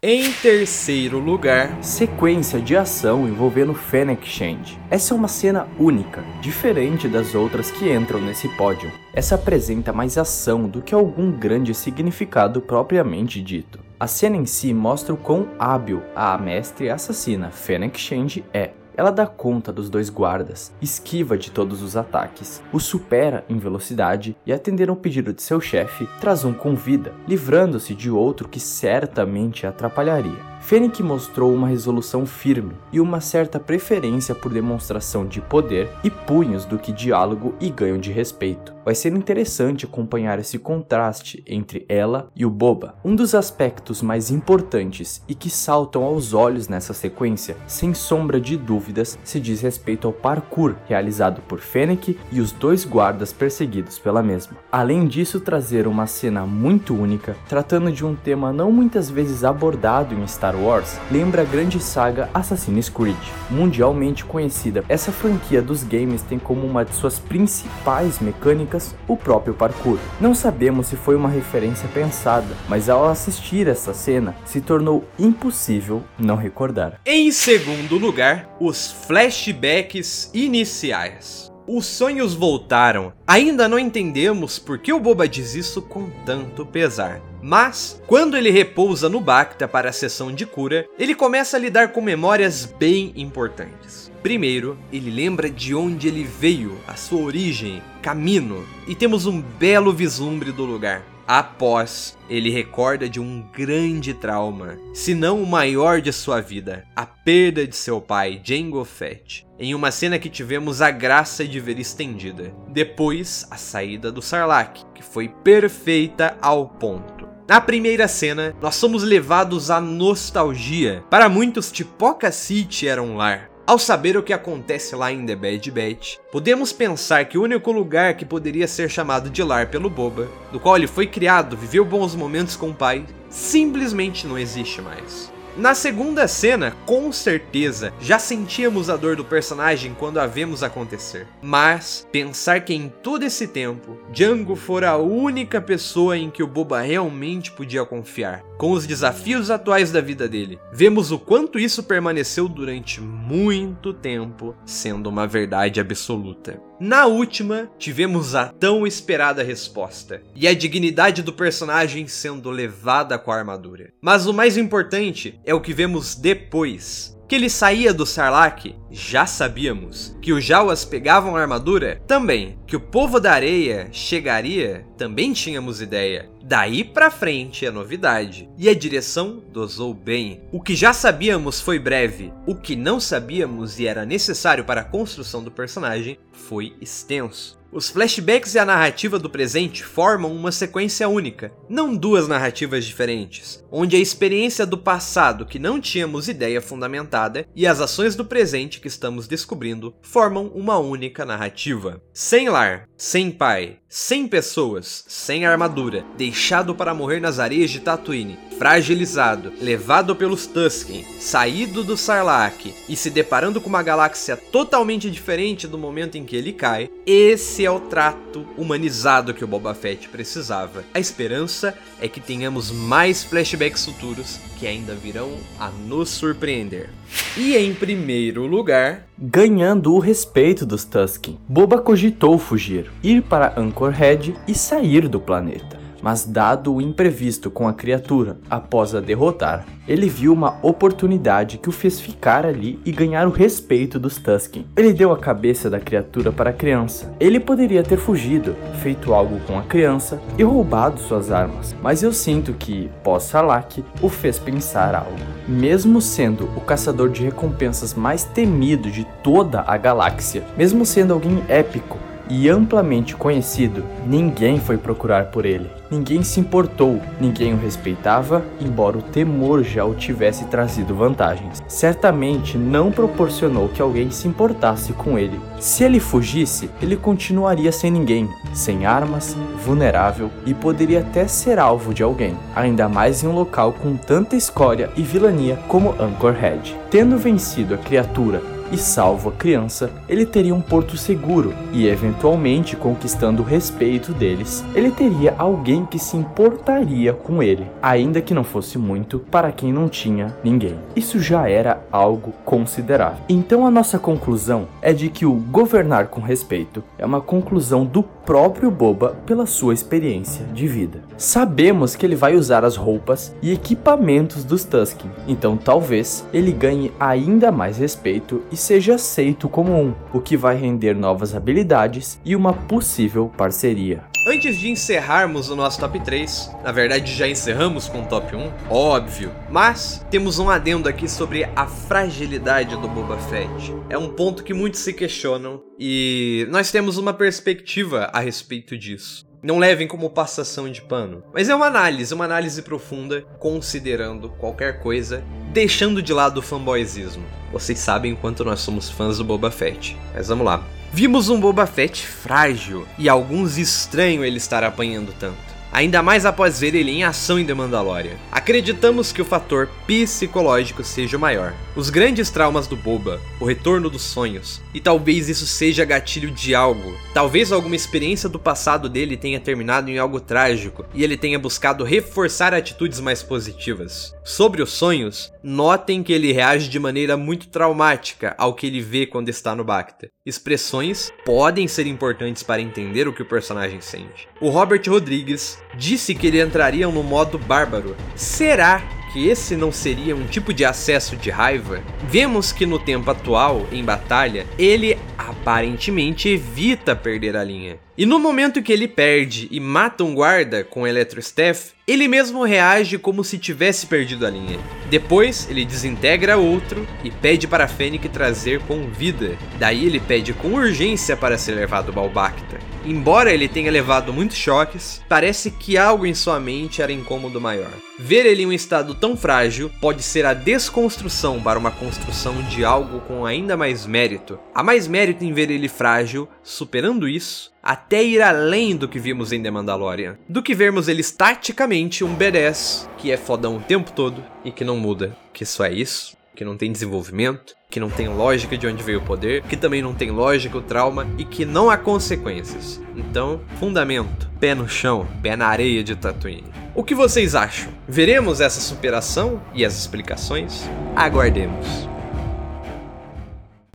Em 0.01 0.30
terceiro 0.33 1.18
lugar, 1.18 1.81
Sequência 1.81 2.59
de 2.59 2.75
ação 2.75 3.25
envolvendo 3.25 3.74
Fennec 3.74 4.27
Shand. 4.27 4.77
Essa 4.91 5.13
é 5.13 5.15
uma 5.15 5.30
cena 5.30 5.65
única, 5.80 6.25
diferente 6.41 7.07
das 7.07 7.33
outras 7.33 7.71
que 7.71 7.89
entram 7.89 8.19
nesse 8.19 8.50
pódio. 8.57 8.91
Essa 9.13 9.36
apresenta 9.36 9.94
mais 9.94 10.18
ação 10.18 10.68
do 10.68 10.81
que 10.81 10.94
algum 10.94 11.31
grande 11.31 11.74
significado 11.74 12.59
propriamente 12.59 13.41
dito. 13.41 13.79
A 13.97 14.07
cena 14.07 14.36
em 14.36 14.45
si 14.45 14.74
mostra 14.74 15.13
o 15.13 15.18
quão 15.18 15.47
hábil 15.57 16.03
a 16.13 16.38
mestre 16.38 16.89
assassina 16.89 17.50
Fennec 17.50 17.97
Shand 17.97 18.44
é. 18.53 18.71
Ela 18.95 19.12
dá 19.12 19.25
conta 19.25 19.74
dos 19.74 19.90
dois 19.90 20.10
guardas, 20.10 20.72
esquiva 20.81 21.38
de 21.38 21.51
todos 21.51 21.81
os 21.81 21.98
ataques, 21.98 22.62
o 22.72 22.80
supera 22.80 23.44
em 23.50 23.57
velocidade 23.57 24.36
e, 24.45 24.54
atendendo 24.54 24.92
ao 24.92 24.98
pedido 24.98 25.34
de 25.34 25.42
seu 25.42 25.60
chefe, 25.60 26.07
traz 26.19 26.45
um 26.45 26.54
com 26.54 26.75
vida, 26.75 27.13
livrando-se 27.28 27.95
de 27.95 28.12
outro 28.12 28.48
que 28.48 28.60
certamente 28.60 29.66
a 29.66 29.69
atrapalharia. 29.69 30.52
Fennec 30.65 31.04
mostrou 31.04 31.54
uma 31.54 31.68
resolução 31.68 32.25
firme 32.25 32.74
e 32.89 33.01
uma 33.01 33.19
certa 33.19 33.60
preferência 33.60 34.33
por 34.33 34.51
demonstração 34.51 35.27
de 35.27 35.42
poder 35.42 35.89
e 36.06 36.10
punhos 36.10 36.63
do 36.63 36.80
que 36.80 36.94
diálogo 36.94 37.54
e 37.60 37.69
ganho 37.69 37.98
de 37.98 38.13
respeito. 38.13 38.74
Vai 38.86 38.95
ser 38.95 39.13
interessante 39.13 39.86
acompanhar 39.86 40.39
esse 40.39 40.57
contraste 40.57 41.44
entre 41.45 41.86
ela 41.89 42.30
e 42.33 42.45
o 42.45 42.50
Boba. 42.50 42.95
Um 43.04 43.13
dos 43.13 43.36
aspectos 43.36 44.01
mais 44.01 44.31
importantes 44.31 45.21
e 45.27 45.36
que 45.36 45.50
saltam 45.50 46.04
aos 46.04 46.33
olhos 46.33 46.69
nessa 46.69 46.94
sequência, 46.94 47.57
sem 47.68 47.94
sombra 47.94 48.39
de 48.39 48.57
dúvidas, 48.57 49.19
se 49.24 49.42
diz 49.42 49.62
respeito 49.62 50.07
ao 50.07 50.13
parkour 50.13 50.75
realizado 50.88 51.42
por 51.42 51.60
Fennec 51.60 52.18
e 52.31 52.39
os 52.39 52.54
dois 52.54 52.86
guardas 52.86 53.33
perseguidos 53.33 54.00
pela 54.00 54.24
mesma. 54.24 54.57
Além 54.71 55.07
disso, 55.07 55.42
trazer 55.42 55.88
uma 55.88 56.07
cena 56.07 56.45
muito 56.45 56.94
única, 56.94 57.36
tratando 57.50 57.92
de 57.92 58.06
um 58.06 58.15
tema 58.15 58.54
não 58.54 58.71
muitas 58.71 59.10
vezes 59.10 59.44
abordado 59.44 60.15
em 60.15 60.25
Star 60.27 60.52
Wars, 60.55 61.00
lembra 61.11 61.41
a 61.41 61.45
grande 61.45 61.79
saga 61.79 62.29
Assassin's 62.33 62.89
Creed. 62.89 63.15
Mundialmente 63.50 64.25
conhecida, 64.25 64.83
essa 64.88 65.11
franquia 65.11 65.61
dos 65.61 65.83
games 65.83 66.21
tem 66.21 66.39
como 66.39 66.65
uma 66.65 66.83
de 66.83 66.95
suas 66.95 67.19
principais 67.19 68.19
mecânicas 68.19 68.95
o 69.07 69.15
próprio 69.17 69.53
parkour. 69.53 69.97
Não 70.19 70.33
sabemos 70.35 70.88
se 70.88 70.95
foi 70.95 71.15
uma 71.15 71.29
referência 71.29 71.88
pensada, 71.94 72.55
mas 72.67 72.89
ao 72.89 73.07
assistir 73.07 73.67
essa 73.67 73.94
cena, 73.94 74.35
se 74.45 74.61
tornou 74.61 75.03
impossível 75.17 76.03
não 76.17 76.35
recordar. 76.35 77.00
Em 77.05 77.31
segundo 77.31 77.97
lugar, 77.97 78.55
os 78.59 78.91
flashbacks 78.91 80.29
iniciais. 80.33 81.51
Os 81.65 81.85
sonhos 81.85 82.33
voltaram. 82.33 83.13
Ainda 83.25 83.69
não 83.69 83.79
entendemos 83.79 84.59
por 84.59 84.79
que 84.79 84.91
o 84.91 85.00
Boba 85.00 85.27
diz 85.27 85.55
isso 85.55 85.81
com 85.81 86.09
tanto 86.25 86.65
pesar. 86.65 87.21
Mas, 87.45 88.01
quando 88.07 88.38
ele 88.38 88.50
repousa 88.50 89.10
no 89.10 89.19
Bacta 89.19 89.68
para 89.68 89.90
a 89.90 89.94
sessão 89.94 90.31
de 90.31 90.45
cura, 90.45 90.88
ele 90.98 91.13
começa 91.13 91.57
a 91.57 91.60
lidar 91.60 91.90
com 91.90 92.00
memórias 92.00 92.66
bem 92.66 93.12
importantes. 93.18 94.10
Primeiro, 94.24 94.78
ele 94.94 95.12
lembra 95.12 95.50
de 95.50 95.75
onde 95.75 96.07
ele 96.07 96.24
veio, 96.24 96.80
a 96.88 96.95
sua 96.95 97.22
origem, 97.22 97.84
Camino, 98.01 98.66
e 98.88 98.95
temos 98.95 99.25
um 99.25 99.42
belo 99.42 99.92
vislumbre 99.92 100.54
do 100.54 100.63
lugar. 100.63 101.04
Após, 101.28 102.18
ele 102.30 102.50
recorda 102.50 103.10
de 103.10 103.19
um 103.19 103.46
grande 103.51 104.13
trauma, 104.13 104.78
se 104.94 105.13
não 105.13 105.42
o 105.42 105.48
maior 105.48 106.01
de 106.01 106.13
sua 106.13 106.39
vida, 106.39 106.86
a 106.96 107.06
perda 107.06 107.68
de 107.68 107.75
seu 107.75 108.00
pai, 108.00 108.42
Jango 108.42 108.86
Fett, 108.86 109.46
em 109.60 109.75
uma 109.75 109.92
cena 109.92 110.18
que 110.18 110.30
tivemos 110.30 110.81
a 110.81 110.92
graça 110.92 111.46
de 111.46 111.60
ver 111.60 111.78
estendida. 111.78 112.54
Depois, 112.69 113.46
a 113.51 113.57
saída 113.57 114.12
do 114.12 114.22
Sarlacc, 114.22 114.86
que 114.94 115.04
foi 115.04 115.28
perfeita 115.28 116.38
ao 116.42 116.68
ponto. 116.68 117.23
Na 117.45 117.60
primeira 117.60 118.07
cena, 118.07 118.56
nós 118.62 118.75
somos 118.75 119.04
levados 119.04 119.69
à 119.69 119.81
nostalgia. 119.81 121.04
Para 121.10 121.28
muitos, 121.28 121.74
Tipoca 121.74 122.31
City 122.31 122.88
era 122.88 123.04
um 123.04 123.18
lar. 123.18 123.50
Ao 123.68 123.78
saber 123.78 124.16
o 124.16 124.24
que 124.24 124.31
acontece 124.31 124.95
lá 124.95 125.12
em 125.12 125.25
The 125.25 125.36
Bad 125.36 125.72
Batch, 125.72 126.18
podemos 126.31 126.72
pensar 126.72 127.25
que 127.25 127.38
o 127.38 127.44
único 127.44 127.69
lugar 127.72 128.16
que 128.16 128.25
poderia 128.25 128.68
ser 128.68 128.90
chamado 128.90 129.30
de 129.30 129.44
lar 129.44 129.67
pelo 129.67 129.89
Boba, 129.89 130.29
do 130.53 130.60
qual 130.60 130.77
ele 130.77 130.88
foi 130.88 131.06
criado, 131.06 131.58
viveu 131.58 131.84
bons 131.84 132.15
momentos 132.15 132.56
com 132.56 132.70
o 132.70 132.74
pai, 132.74 133.06
simplesmente 133.29 134.25
não 134.25 134.38
existe 134.39 134.82
mais. 134.82 135.32
Na 135.55 135.75
segunda 135.75 136.27
cena, 136.27 136.75
com 136.83 137.12
certeza, 137.12 137.93
já 138.01 138.17
sentíamos 138.17 138.89
a 138.89 138.98
dor 138.98 139.15
do 139.15 139.24
personagem 139.24 139.95
quando 140.00 140.17
a 140.17 140.25
vemos 140.25 140.63
acontecer. 140.63 141.27
Mas 141.43 142.07
pensar 142.12 142.62
que 142.62 142.74
em 142.74 142.89
todo 142.89 143.22
esse 143.22 143.48
tempo, 143.48 144.00
Django 144.12 144.55
fora 144.55 144.89
a 144.89 144.98
única 144.98 145.62
pessoa 145.62 146.17
em 146.17 146.31
que 146.31 146.41
o 146.41 146.48
Boba 146.48 146.81
realmente 146.81 147.51
podia 147.51 147.86
confiar, 147.86 148.41
com 148.57 148.72
os 148.72 148.88
desafios 148.88 149.51
atuais 149.51 149.91
da 149.91 150.01
vida 150.01 150.27
dele, 150.27 150.57
vemos 150.72 151.12
o 151.12 151.19
quanto 151.19 151.60
isso 151.60 151.83
permaneceu 151.83 152.48
durante 152.48 153.00
muito 153.00 153.93
tempo 153.93 154.55
sendo 154.65 155.07
uma 155.07 155.27
verdade 155.27 155.79
absoluta. 155.79 156.60
Na 156.80 157.06
última, 157.06 157.70
tivemos 157.77 158.34
a 158.36 158.48
tão 158.48 158.86
esperada 158.86 159.44
resposta, 159.44 160.22
e 160.36 160.48
a 160.48 160.53
dignidade 160.53 161.22
do 161.22 161.32
personagem 161.32 162.08
sendo 162.08 162.50
levada 162.50 163.18
com 163.18 163.32
a 163.32 163.38
armadura. 163.38 163.94
Mas 164.01 164.25
o 164.25 164.34
mais 164.34 164.58
importante 164.58 165.39
é 165.46 165.53
o 165.53 165.62
que 165.62 165.74
vemos 165.74 166.15
depois. 166.15 167.18
Que 167.34 167.38
ele 167.38 167.50
saía 167.50 167.92
do 167.92 168.06
Sarlacc, 168.06 168.75
já 168.92 169.25
sabíamos. 169.25 170.16
Que 170.22 170.32
os 170.32 170.46
Jawas 170.46 170.86
pegavam 170.86 171.36
a 171.36 171.42
armadura, 171.42 172.00
também. 172.06 172.60
Que 172.68 172.75
o 172.75 172.80
povo 172.80 173.20
da 173.20 173.32
areia 173.32 173.90
chegaria, 173.92 174.86
também 175.00 175.34
tínhamos 175.34 175.82
ideia. 175.82 176.30
Daí 176.44 176.84
pra 176.84 177.10
frente 177.10 177.66
é 177.66 177.72
novidade. 177.72 178.48
E 178.56 178.70
a 178.70 178.75
direção 178.75 179.42
dosou 179.52 179.96
bem. 179.96 180.44
O 180.52 180.62
que 180.62 180.75
já 180.75 180.94
sabíamos 180.94 181.60
foi 181.60 181.80
breve. 181.80 182.32
O 182.46 182.54
que 182.54 182.75
não 182.75 183.00
sabíamos 183.00 183.80
e 183.80 183.88
era 183.88 184.06
necessário 184.06 184.63
para 184.63 184.82
a 184.82 184.86
construção 184.86 185.44
do 185.44 185.50
personagem 185.50 186.20
foi 186.32 186.75
extenso. 186.80 187.58
Os 187.74 187.89
flashbacks 187.89 188.53
e 188.53 188.60
a 188.60 188.65
narrativa 188.65 189.18
do 189.18 189.27
presente 189.27 189.84
formam 189.84 190.32
uma 190.32 190.51
sequência 190.51 191.10
única, 191.10 191.51
não 191.68 191.96
duas 191.96 192.27
narrativas 192.27 192.86
diferentes, 192.86 193.65
onde 193.72 193.96
a 193.96 194.00
experiência 194.00 194.63
do 194.63 194.77
passado 194.77 195.44
que 195.44 195.58
não 195.58 195.82
tínhamos 195.82 196.27
ideia 196.27 196.62
fundamentada 196.62 197.48
e 197.56 197.65
as 197.65 197.82
ações 197.82 198.15
do 198.15 198.24
presente 198.24 198.80
que 198.80 198.88
estamos 198.88 199.27
descobrindo 199.27 199.96
formam 200.03 200.51
uma 200.53 200.77
única 200.77 201.25
narrativa. 201.25 202.00
Sem 202.13 202.48
lar, 202.48 202.88
sem 202.96 203.32
pai, 203.32 203.80
sem 203.93 204.27
pessoas, 204.27 205.05
sem 205.07 205.45
armadura, 205.45 206.03
deixado 206.17 206.73
para 206.73 206.95
morrer 206.95 207.19
nas 207.19 207.38
areias 207.38 207.69
de 207.69 207.79
Tatooine, 207.79 208.39
fragilizado, 208.57 209.53
levado 209.62 210.15
pelos 210.15 210.47
Tusken, 210.47 211.05
saído 211.19 211.83
do 211.83 211.95
Sarlacc 211.95 212.73
e 212.89 212.95
se 212.95 213.12
deparando 213.12 213.62
com 213.62 213.69
uma 213.69 213.83
galáxia 213.83 214.35
totalmente 214.35 215.12
diferente 215.12 215.67
do 215.67 215.77
momento 215.77 216.17
em 216.17 216.25
que 216.25 216.35
ele 216.35 216.53
cai, 216.53 216.89
esse 217.05 217.63
é 217.63 217.69
o 217.69 217.81
trato 217.81 218.47
humanizado 218.57 219.31
que 219.31 219.43
o 219.43 219.47
Boba 219.47 219.75
Fett 219.75 220.09
precisava. 220.09 220.83
A 220.91 221.00
esperança 221.00 221.77
é 222.01 222.07
que 222.07 222.19
tenhamos 222.19 222.71
mais 222.71 223.23
flashbacks 223.23 223.85
futuros 223.85 224.39
que 224.57 224.65
ainda 224.65 224.95
virão 224.95 225.38
a 225.59 225.69
nos 225.69 226.09
surpreender. 226.09 226.89
E 227.38 227.55
em 227.55 227.75
primeiro 227.75 228.47
lugar, 228.47 229.07
ganhando 229.25 229.94
o 229.94 230.00
respeito 230.00 230.65
dos 230.65 230.84
Tusken, 230.84 231.38
Boba 231.48 231.77
cogitou 231.77 232.38
fugir, 232.38 232.92
ir 233.01 233.22
para 233.22 233.58
Anchorhead 233.58 234.36
e 234.46 234.53
sair 234.53 235.08
do 235.08 235.18
planeta 235.18 235.83
mas 236.03 236.25
dado 236.25 236.75
o 236.75 236.81
imprevisto 236.81 237.50
com 237.50 237.65
a 237.65 237.74
criatura 237.74 238.38
após 238.50 238.93
a 238.93 239.00
derrotar, 239.00 239.65
ele 239.88 240.10
viu 240.10 240.33
uma 240.33 240.57
oportunidade 240.62 241.57
que 241.57 241.69
o 241.69 241.72
fez 241.72 242.00
ficar 242.00 242.45
ali 242.45 242.79
e 242.86 242.91
ganhar 242.91 243.25
o 243.25 243.31
respeito 243.31 243.98
dos 243.98 244.17
Tusken. 244.17 244.65
Ele 244.75 244.93
deu 244.93 245.12
a 245.12 245.17
cabeça 245.17 245.69
da 245.69 245.79
criatura 245.79 246.31
para 246.31 246.50
a 246.50 246.53
criança. 246.53 247.13
Ele 247.19 247.39
poderia 247.39 247.83
ter 247.83 247.98
fugido, 247.98 248.55
feito 248.81 249.13
algo 249.13 249.39
com 249.48 249.57
a 249.57 249.63
criança 249.63 250.22
e 250.38 250.43
roubado 250.43 251.00
suas 251.00 251.31
armas, 251.31 251.75
mas 251.81 252.03
eu 252.03 252.12
sinto 252.12 252.53
que, 252.53 252.89
pós-Salak, 253.03 253.83
o 254.01 254.10
fez 254.10 254.38
pensar 254.38 254.95
algo. 254.95 255.12
Mesmo 255.48 256.01
sendo 256.01 256.45
o 256.55 256.62
caçador 256.62 257.10
de 257.10 257.24
recompensas 257.24 257.93
mais 257.93 258.25
temido 258.25 258.91
de 258.91 259.05
toda 259.24 259.63
a 259.65 259.77
galáxia, 259.77 260.43
mesmo 260.57 260.86
sendo 260.86 261.13
alguém 261.13 261.41
épico, 261.48 261.98
e 262.30 262.50
amplamente 262.50 263.15
conhecido, 263.15 263.84
ninguém 264.06 264.60
foi 264.60 264.77
procurar 264.77 265.25
por 265.25 265.46
ele. 265.46 265.70
Ninguém 265.89 266.24
se 266.24 266.39
importou, 266.39 267.00
ninguém 267.22 267.53
o 267.53 267.58
respeitava, 267.58 268.44
embora 268.60 268.98
o 268.98 269.01
temor 269.01 269.63
já 269.63 269.86
o 269.86 269.94
tivesse 269.94 270.46
trazido 270.46 270.96
vantagens. 270.96 271.62
Certamente 271.68 272.58
não 272.58 272.92
proporcionou 272.92 273.70
que 273.70 273.82
alguém 273.82 274.10
se 274.10 274.27
importasse 274.27 274.92
com 274.94 275.20
ele. 275.20 275.39
Se 275.60 275.84
ele 275.84 276.00
fugisse, 276.00 276.70
ele 276.82 276.98
continuaria 276.98 277.72
sem 277.72 277.92
ninguém, 277.92 278.27
sem 278.53 278.86
armas, 278.86 279.38
vulnerável 279.63 280.32
e 280.46 280.53
poderia 280.53 281.01
até 281.01 281.27
ser 281.27 281.60
alvo 281.60 281.94
de 281.94 282.01
alguém, 282.01 282.36
ainda 282.56 282.89
mais 282.89 283.24
em 283.24 283.27
um 283.27 283.34
local 283.34 283.74
com 283.74 283.96
tanta 283.96 284.36
escória 284.36 284.89
e 284.96 285.03
vilania 285.03 285.60
como 285.68 285.94
Anchorhead. 286.00 286.75
Tendo 286.89 287.18
vencido 287.18 287.75
a 287.75 287.77
criatura 287.77 288.52
e 288.74 288.77
salvo 288.77 289.30
a 289.30 289.32
criança, 289.32 289.92
ele 290.10 290.25
teria 290.25 290.56
um 290.56 290.60
porto 290.60 290.98
seguro 290.98 291.53
e, 291.72 291.88
eventualmente, 291.88 292.75
conquistando 292.75 293.44
o 293.44 293.46
respeito 293.46 294.12
deles, 294.12 294.65
ele 294.74 294.89
teria 294.89 295.36
alguém 295.38 295.86
que 295.86 296.00
se 296.00 296.18
importaria 296.18 297.13
com 297.13 297.44
ele, 297.44 297.68
ainda 297.80 298.20
que 298.20 298.34
não 298.34 298.44
fosse 298.44 298.80
muito 298.80 299.20
para 299.20 299.51
quem 299.51 299.72
não 299.72 299.88
tinha 299.88 300.36
ninguém. 300.44 300.75
Isso 300.96 301.20
já 301.20 301.48
era 301.48 301.84
algo 301.92 302.34
considerável. 302.44 303.24
Então, 303.30 303.63
a 303.63 303.70
nossa 303.70 304.00
conclusão 304.00 304.68
é 304.82 304.92
de 304.92 305.08
que 305.08 305.24
o 305.24 305.34
governar 305.34 306.08
com 306.08 306.20
respeito 306.20 306.84
é 306.98 307.06
uma 307.06 307.22
conclusão 307.22 307.86
do 307.86 308.01
próprio 308.25 308.72
Boba 308.72 309.18
pela 309.25 309.46
sua 309.46 309.74
experiência 309.74 310.46
de 310.53 310.68
vida. 310.68 311.01
Sabemos 311.18 311.96
que 311.96 312.06
ele 312.06 312.15
vai 312.15 312.36
usar 312.36 312.65
as 312.65 312.75
roupas 312.75 313.36
e 313.42 313.51
equipamentos 313.51 314.44
dos 314.44 314.63
Tusken, 314.63 315.12
então 315.27 315.58
talvez 315.58 316.25
ele 316.34 316.51
ganhe 316.51 316.92
ainda 317.00 317.51
mais 317.51 317.77
respeito 317.77 318.42
e 318.51 318.58
seja 318.58 318.96
aceito 318.96 319.48
como 319.48 319.74
um, 319.74 319.94
o 320.13 320.20
que 320.20 320.38
vai 320.38 320.56
render 320.56 320.96
novas 320.96 321.36
habilidades 321.36 322.20
e 322.25 322.36
uma 322.36 322.53
possível 322.53 323.32
parceria. 323.38 324.03
Antes 324.25 324.58
de 324.58 324.70
encerrarmos 324.70 325.50
o 325.50 325.56
nosso 325.56 325.82
top 325.82 326.00
3, 326.00 326.50
na 326.63 326.72
verdade 326.72 327.13
já 327.13 327.27
encerramos 327.27 327.89
com 327.89 328.03
o 328.03 328.06
top 328.06 328.34
1, 328.34 328.53
óbvio, 328.70 329.30
mas 329.51 330.06
temos 330.10 330.39
um 330.39 330.50
adendo 330.50 330.88
aqui 330.88 331.10
sobre 331.10 331.44
a 331.53 331.68
fragilidade 331.68 332.77
do 332.77 332.88
Boba 332.88 333.18
Fett. 333.18 333.75
É 333.89 333.98
um 333.98 334.08
ponto 334.08 334.42
que 334.42 334.53
muitos 334.53 334.80
se 334.80 334.94
questionam 334.94 335.62
e 335.77 336.48
nós 336.50 336.72
temos 336.72 336.98
uma 336.98 337.13
perspectiva 337.13 338.06
a 338.13 338.20
respeito 338.20 338.77
disso. 338.77 339.25
Não 339.41 339.58
levem 339.58 339.88
como 339.88 340.10
passação 340.10 340.72
de 340.72 340.82
pano, 340.82 341.24
mas 341.34 341.50
é 341.50 341.55
uma 341.55 341.65
análise, 341.65 342.13
uma 342.13 342.24
análise 342.24 342.62
profunda, 342.62 343.24
considerando 343.39 344.29
qualquer 344.29 344.79
coisa, 344.79 345.22
deixando 345.51 346.01
de 346.01 346.13
lado 346.13 346.38
o 346.38 346.41
fanboyzismo. 346.41 347.25
Vocês 347.51 347.79
sabem 347.79 348.15
quanto 348.15 348.46
nós 348.46 348.62
somos 348.62 348.89
fãs 348.89 349.17
do 349.17 349.25
Boba 349.25 349.51
Fett. 349.51 349.98
Mas 350.13 350.29
vamos 350.29 350.46
lá. 350.46 350.65
Vimos 350.93 351.27
um 351.27 351.39
Boba 351.39 351.65
Fett 351.65 352.08
frágil 352.08 352.88
e 352.98 353.10
alguns 353.10 353.58
estranham 353.58 354.24
ele 354.24 354.38
estar 354.38 354.63
apanhando 354.63 355.13
tanto 355.20 355.52
ainda 355.74 356.03
mais 356.03 356.25
após 356.25 356.60
ver 356.60 356.75
ele 356.75 356.92
em 356.92 357.03
ação 357.03 357.39
em 357.39 357.46
The 357.46 357.53
Mandalorian. 357.53 358.15
Acreditamos 358.32 359.12
que 359.12 359.22
o 359.22 359.25
fator 359.25 359.68
psicológico 359.88 360.84
seja 360.84 361.18
o 361.18 361.20
maior. 361.20 361.53
Os 361.75 361.89
grandes 361.89 362.30
traumas 362.30 362.68
do 362.68 362.75
Boba, 362.75 363.20
o 363.39 363.46
retorno 363.46 363.89
dos 363.89 364.03
sonhos, 364.03 364.62
e 364.74 364.80
talvez 364.80 365.27
isso 365.27 365.48
seja 365.48 365.84
gatilho 365.84 366.30
de 366.30 366.53
algo. 366.53 366.96
Talvez 367.13 367.51
alguma 367.51 367.75
experiência 367.75 368.30
do 368.30 368.38
passado 368.38 368.88
dele 368.88 369.18
tenha 369.18 369.39
terminado 369.39 369.89
em 369.89 369.98
algo 369.98 370.20
trágico 370.20 370.86
e 370.94 371.03
ele 371.03 371.18
tenha 371.18 371.39
buscado 371.39 371.84
reforçar 371.84 372.53
atitudes 372.53 373.00
mais 373.00 373.24
positivas. 373.24 374.13
Sobre 374.24 374.62
os 374.62 374.72
sonhos, 374.72 375.32
notem 375.42 376.03
que 376.03 376.13
ele 376.13 376.32
reage 376.32 376.70
de 376.70 376.80
maneira 376.80 377.18
muito 377.18 377.48
traumática 377.48 378.36
ao 378.38 378.53
que 378.53 378.68
ele 378.68 378.82
vê 378.82 379.08
quando 379.08 379.30
está 379.30 379.56
no 379.56 379.63
Bacta. 379.63 380.10
Expressões 380.25 381.12
podem 381.25 381.68
ser 381.68 381.86
importantes 381.86 382.44
para 382.44 382.62
entender 382.62 383.10
o 383.10 383.13
que 383.13 383.22
o 383.22 383.25
personagem 383.25 383.82
sente. 383.82 384.25
O 384.39 384.48
Robert 384.48 384.82
Rodrigues 384.88 385.62
disse 385.75 386.15
que 386.15 386.27
ele 386.27 386.42
entraria 386.42 386.88
no 386.88 387.03
modo 387.03 387.38
bárbaro. 387.38 387.94
Será 388.15 388.82
que 389.13 389.29
esse 389.29 389.55
não 389.55 389.72
seria 389.72 390.15
um 390.15 390.25
tipo 390.25 390.51
de 390.51 390.65
acesso 390.65 391.15
de 391.15 391.29
raiva? 391.29 391.84
Vemos 392.10 392.51
que 392.51 392.65
no 392.65 392.79
tempo 392.79 393.12
atual, 393.12 393.67
em 393.72 393.84
batalha, 393.84 394.48
ele 394.58 394.98
aparentemente 395.15 396.27
evita 396.29 396.96
perder 396.96 397.38
a 397.38 397.43
linha. 397.43 397.77
E 397.96 398.08
no 398.08 398.17
momento 398.17 398.63
que 398.63 398.74
ele 398.74 398.88
perde 398.88 399.48
e 399.51 399.60
mata 399.60 400.03
um 400.03 400.15
guarda 400.15 400.63
com 400.63 400.88
Electro 400.88 401.20
Staff, 401.20 401.74
ele 401.88 402.08
mesmo 402.08 402.43
reage 402.43 402.98
como 402.98 403.24
se 403.24 403.38
tivesse 403.38 403.86
perdido 403.86 404.25
a 404.25 404.32
linha. 404.32 404.60
Depois, 404.89 405.48
ele 405.48 405.63
desintegra 405.63 406.36
outro 406.36 406.88
e 407.03 407.12
pede 407.12 407.48
para 407.48 407.67
Fennec 407.67 408.10
trazer 408.10 408.62
com 408.62 408.88
vida. 408.88 409.38
Daí 409.60 409.86
ele 409.86 410.00
pede 410.00 410.34
com 410.34 410.53
urgência 410.53 411.15
para 411.15 411.38
ser 411.38 411.53
levado 411.53 411.89
ao 411.89 411.93
Balbacta. 411.93 412.73
Embora 412.86 413.34
ele 413.34 413.48
tenha 413.48 413.72
levado 413.72 414.12
muitos 414.12 414.36
choques, 414.36 415.02
parece 415.08 415.50
que 415.50 415.78
algo 415.78 416.06
em 416.06 416.13
sua 416.13 416.38
mente 416.38 416.82
era 416.82 416.92
incômodo 416.92 417.40
maior. 417.40 417.72
Ver 417.98 418.25
ele 418.25 418.44
em 418.44 418.48
um 418.48 418.52
estado 418.52 418.94
tão 418.94 419.16
frágil 419.16 419.72
pode 419.80 420.04
ser 420.04 420.25
a 420.25 420.34
desconstrução 420.34 421.42
para 421.42 421.58
uma 421.58 421.72
construção 421.72 422.42
de 422.44 422.66
algo 422.66 423.00
com 423.02 423.25
ainda 423.25 423.56
mais 423.56 423.86
mérito. 423.86 424.38
Há 424.54 424.62
mais 424.62 424.86
mérito 424.86 425.24
em 425.24 425.32
ver 425.32 425.50
ele 425.50 425.70
frágil, 425.70 426.28
superando 426.44 427.08
isso, 427.08 427.54
até 427.63 428.04
ir 428.04 428.22
além 428.22 428.75
do 428.75 428.90
que 428.90 429.00
vimos 429.00 429.32
em 429.32 429.42
The 429.42 429.50
Mandalorian, 429.50 430.18
do 430.28 430.44
que 430.44 430.54
vermos 430.54 430.90
ele 430.90 431.04
taticamente 431.04 432.04
um 432.04 432.13
badass 432.13 432.90
que 432.98 433.12
é 433.12 433.16
fodão 433.16 433.56
o 433.56 433.62
tempo 433.62 433.94
todo 433.94 434.22
e 434.44 434.52
que 434.52 434.66
não 434.66 434.75
muda, 434.75 435.16
que 435.32 435.46
só 435.46 435.63
é 435.63 435.72
isso, 435.72 436.18
que 436.36 436.44
não 436.44 436.58
tem 436.58 436.72
desenvolvimento, 436.72 437.56
que 437.70 437.80
não 437.80 437.90
tem 437.90 438.08
lógica 438.08 438.58
de 438.58 438.68
onde 438.68 438.84
veio 438.84 439.00
o 439.00 439.04
poder, 439.04 439.44
que 439.44 439.58
também 439.58 439.82
não 439.82 439.94
tem 439.94 440.12
lógica 440.12 440.58
o 440.58 440.62
trauma 440.62 441.08
e 441.18 441.25
que 441.25 441.46
não 441.46 441.70
há 441.70 441.78
consequências. 441.78 442.82
Então, 442.96 443.42
fundamento, 443.60 444.30
pé 444.40 444.54
no 444.54 444.68
chão, 444.68 445.08
pé 445.22 445.36
na 445.36 445.48
areia 445.48 445.84
de 445.84 445.96
Tatooine. 445.96 446.52
O 446.75 446.84
que 446.84 446.96
vocês 446.96 447.36
acham? 447.36 447.72
Veremos 447.88 448.42
essa 448.42 448.60
superação 448.60 449.42
e 449.54 449.63
as 449.63 449.78
explicações? 449.78 450.68
Aguardemos. 450.96 451.88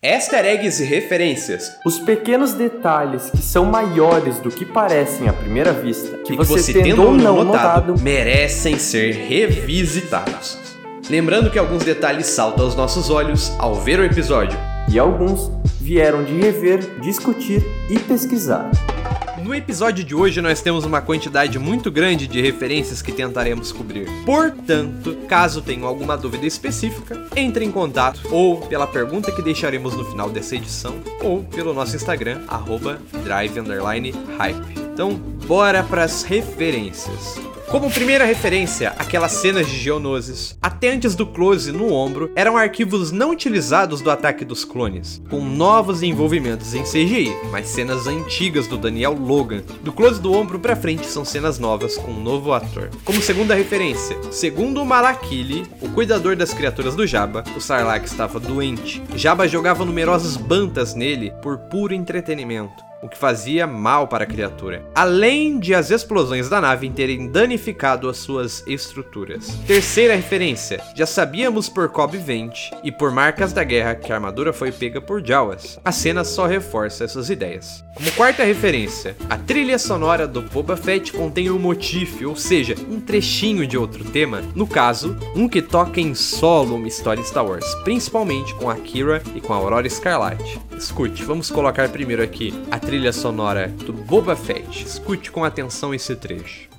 Easter 0.00 0.45
eggs 0.45 0.81
e 0.81 0.87
referências. 0.87 1.77
Os 1.85 1.99
pequenos 1.99 2.53
detalhes 2.53 3.31
que 3.31 3.43
são 3.43 3.65
maiores 3.65 4.38
do 4.38 4.49
que 4.49 4.65
parecem 4.65 5.29
à 5.29 5.33
primeira 5.33 5.73
vista, 5.73 6.19
que, 6.19 6.35
E 6.35 6.37
você, 6.37 6.73
tendo 6.73 6.85
tendo 6.85 7.03
ou 7.03 7.12
não 7.12 7.45
notado, 7.45 7.88
notado, 7.88 8.05
merecem 8.05 8.79
ser 8.79 9.12
revisitados. 9.12 10.77
Lembrando 11.11 11.50
que 11.50 11.59
alguns 11.59 11.85
detalhes 11.85 12.27
saltam 12.27 12.67
aos 12.67 12.75
nossos 12.75 13.09
olhos 13.09 13.50
ao 13.59 13.75
ver 13.75 13.99
o 13.99 14.05
episódio. 14.05 14.59
e 14.91 14.99
alguns 14.99 15.50
vieram 15.81 16.25
de 16.25 16.33
rever, 16.33 16.81
discutir 17.00 17.62
e 17.91 17.99
pesquisar. 17.99 18.71
No 19.43 19.55
episódio 19.55 20.05
de 20.05 20.15
hoje 20.15 20.41
nós 20.41 20.61
temos 20.61 20.85
uma 20.85 21.00
quantidade 21.00 21.59
muito 21.59 21.91
grande 21.91 22.27
de 22.27 22.41
referências 22.41 23.00
que 23.00 23.12
tentaremos 23.12 23.71
cobrir. 23.73 24.07
Portanto, 24.25 25.17
caso 25.29 25.62
tenham 25.62 25.87
alguma 25.87 26.17
dúvida 26.17 26.47
específica, 26.47 27.27
entre 27.37 27.65
em 27.65 27.71
contato 27.71 28.21
ou 28.31 28.61
pela 28.62 28.87
pergunta 28.87 29.33
que 29.33 29.43
deixaremos 29.43 29.95
no 29.95 30.05
final 30.05 30.29
dessa 30.31 30.57
edição 30.57 30.95
ou 31.23 31.45
pelo 31.45 31.73
nosso 31.73 31.97
Instagram 31.97 32.41
drive_hype. 33.25 34.88
Então, 34.99 35.14
bora 35.47 35.81
pras 35.85 36.25
referências. 36.25 37.40
Como 37.71 37.88
primeira 37.88 38.25
referência, 38.25 38.97
aquelas 38.99 39.31
cenas 39.31 39.69
de 39.69 39.78
Geonosis, 39.78 40.59
até 40.61 40.90
antes 40.90 41.14
do 41.14 41.25
close 41.25 41.71
no 41.71 41.93
ombro, 41.93 42.33
eram 42.35 42.57
arquivos 42.57 43.12
não 43.12 43.31
utilizados 43.31 44.00
do 44.00 44.11
ataque 44.11 44.45
dos 44.45 44.64
clones, 44.64 45.23
com 45.31 45.40
novos 45.40 46.02
envolvimentos 46.02 46.75
em 46.75 46.83
CGI, 46.83 47.33
mas 47.52 47.69
cenas 47.69 48.09
antigas 48.09 48.67
do 48.67 48.76
Daniel 48.76 49.12
Logan. 49.12 49.62
Do 49.85 49.93
close 49.93 50.21
do 50.21 50.33
ombro 50.33 50.59
pra 50.59 50.75
frente 50.75 51.07
são 51.07 51.25
cenas 51.25 51.61
novas 51.61 51.97
com 51.97 52.11
um 52.11 52.21
novo 52.21 52.52
ator. 52.52 52.90
Como 53.05 53.23
segunda 53.23 53.55
referência, 53.55 54.17
segundo 54.33 54.83
o 54.83 54.85
Malakili, 54.85 55.64
o 55.81 55.88
cuidador 55.90 56.35
das 56.35 56.52
criaturas 56.52 56.97
do 56.97 57.07
Jabba, 57.07 57.45
o 57.57 57.61
Sarlacc 57.61 58.05
estava 58.05 58.40
doente. 58.40 59.00
Jabba 59.14 59.47
jogava 59.47 59.85
numerosos 59.85 60.37
bantas 60.37 60.93
nele 60.97 61.33
por 61.40 61.57
puro 61.57 61.95
entretenimento. 61.95 62.88
O 63.02 63.09
que 63.09 63.17
fazia 63.17 63.67
mal 63.67 64.09
para 64.09 64.25
a 64.25 64.26
criatura, 64.26 64.85
além 64.95 65.59
de 65.59 65.75
as 65.75 65.90
explosões 65.90 66.49
da 66.49 66.61
nave 66.61 66.88
terem 66.90 67.28
danificado 67.28 68.09
as 68.09 68.17
suas 68.17 68.64
estruturas. 68.67 69.49
Terceira 69.67 70.14
referência, 70.14 70.81
já 70.95 71.07
sabíamos 71.07 71.69
por 71.69 71.88
Cobb 71.90 72.17
Vent 72.17 72.71
e 72.83 72.90
por 72.90 73.11
marcas 73.11 73.52
da 73.52 73.62
guerra 73.62 73.95
que 73.95 74.12
a 74.12 74.17
armadura 74.17 74.52
foi 74.52 74.73
pega 74.73 75.00
por 75.00 75.25
Jawas. 75.25 75.78
A 75.85 75.93
cena 75.93 76.25
só 76.25 76.47
reforça 76.47 77.05
essas 77.05 77.31
ideias. 77.31 77.85
Como 77.95 78.11
quarta 78.12 78.45
referência, 78.45 79.17
a 79.28 79.37
trilha 79.37 79.78
sonora 79.78 80.26
do 80.26 80.40
Boba 80.40 80.76
Fett 80.76 81.12
contém 81.12 81.50
um 81.50 81.59
motif, 81.59 82.25
ou 82.25 82.37
seja, 82.37 82.75
um 82.88 83.00
trechinho 83.00 83.67
de 83.67 83.76
outro 83.76 84.05
tema, 84.05 84.43
no 84.55 84.67
caso, 84.67 85.17
um 85.35 85.49
que 85.49 85.61
toca 85.61 86.00
em 86.00 86.14
solo 86.14 86.76
uma 86.76 86.88
história 86.88 87.23
Star 87.23 87.45
Wars, 87.45 87.67
principalmente 87.85 88.55
com 88.55 88.71
a 88.71 88.76
Kira 88.76 89.23
e 89.35 89.40
com 89.40 89.52
a 89.52 89.57
Aurora 89.57 89.88
Scarlet. 89.88 90.61
Escute, 90.76 91.25
vamos 91.25 91.50
colocar 91.50 91.88
primeiro 91.88 92.23
aqui 92.23 92.55
a 92.71 92.78
trilha 92.88 93.12
sonora 93.12 93.68
do 93.68 93.92
Boba 93.92 94.35
Fett. 94.35 94.83
Escute 94.83 95.30
com 95.30 95.45
atenção 95.45 95.92
esse 95.92 96.16
trecho. 96.16 96.71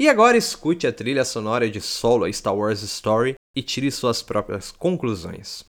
E 0.00 0.08
agora 0.08 0.36
escute 0.36 0.86
a 0.86 0.92
trilha 0.92 1.24
sonora 1.24 1.68
de 1.68 1.80
Solo 1.80 2.24
a 2.24 2.32
Star 2.32 2.54
Wars 2.56 2.82
Story 2.82 3.34
e 3.56 3.60
tire 3.60 3.90
suas 3.90 4.22
próprias 4.22 4.70
conclusões. 4.70 5.64